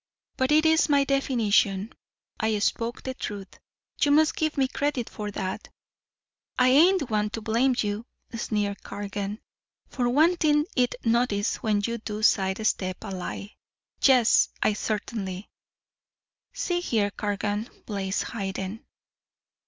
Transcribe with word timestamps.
But 0.35 0.51
it 0.51 0.65
is 0.65 0.89
my 0.89 1.03
definition 1.03 1.93
I 2.39 2.57
spoke 2.57 3.03
the 3.03 3.13
truth. 3.13 3.59
You 4.01 4.09
must 4.09 4.35
give 4.35 4.57
me 4.57 4.67
credit 4.67 5.11
for 5.11 5.29
that." 5.29 5.69
"I 6.57 6.69
ain't 6.69 7.11
one 7.11 7.29
to 7.29 7.41
blame 7.41 7.75
you," 7.77 8.07
sneered 8.35 8.81
Cargan, 8.81 9.41
"for 9.89 10.09
wanting 10.09 10.65
it 10.75 10.95
noticed 11.05 11.61
when 11.61 11.83
you 11.85 11.99
do 11.99 12.23
side 12.23 12.65
step 12.65 12.97
a 13.03 13.11
lie. 13.13 13.51
Yes, 14.01 14.49
I 14.63 14.73
certainly" 14.73 15.51
"See 16.51 16.79
here, 16.79 17.11
Cargan," 17.11 17.69
blazed 17.85 18.23
Hayden. 18.31 18.83